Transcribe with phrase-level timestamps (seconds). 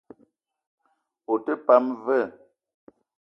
[1.31, 2.19] Ou te pam vé?